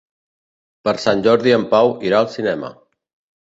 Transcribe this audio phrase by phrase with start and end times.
[0.89, 2.73] Per Sant Jordi en Pau irà al cinema.